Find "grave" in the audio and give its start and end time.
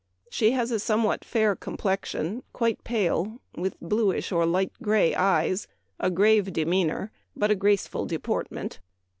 6.09-6.51